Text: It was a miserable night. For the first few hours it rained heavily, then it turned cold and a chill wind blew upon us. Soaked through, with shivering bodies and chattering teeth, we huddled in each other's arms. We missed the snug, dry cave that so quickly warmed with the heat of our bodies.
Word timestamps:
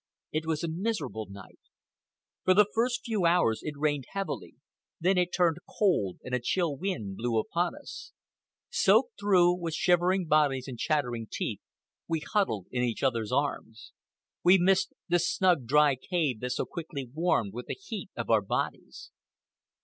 It 0.31 0.47
was 0.47 0.63
a 0.63 0.67
miserable 0.67 1.27
night. 1.29 1.59
For 2.43 2.55
the 2.55 2.65
first 2.73 3.05
few 3.05 3.23
hours 3.27 3.59
it 3.61 3.75
rained 3.77 4.05
heavily, 4.13 4.55
then 4.99 5.19
it 5.19 5.29
turned 5.31 5.57
cold 5.77 6.17
and 6.23 6.33
a 6.33 6.39
chill 6.39 6.75
wind 6.75 7.17
blew 7.17 7.37
upon 7.37 7.75
us. 7.75 8.11
Soaked 8.71 9.19
through, 9.19 9.53
with 9.53 9.75
shivering 9.75 10.25
bodies 10.25 10.67
and 10.67 10.79
chattering 10.79 11.27
teeth, 11.29 11.61
we 12.07 12.21
huddled 12.21 12.65
in 12.71 12.81
each 12.81 13.03
other's 13.03 13.31
arms. 13.31 13.91
We 14.43 14.57
missed 14.57 14.91
the 15.07 15.19
snug, 15.19 15.67
dry 15.67 15.97
cave 15.97 16.39
that 16.39 16.49
so 16.53 16.65
quickly 16.65 17.05
warmed 17.13 17.53
with 17.53 17.67
the 17.67 17.75
heat 17.75 18.09
of 18.17 18.31
our 18.31 18.41
bodies. 18.41 19.11